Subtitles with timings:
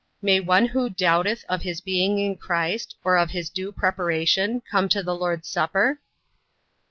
[0.19, 4.89] May one who doubteth of his being in Christ, or of his due preparation, come
[4.89, 5.99] to the Lord's supper?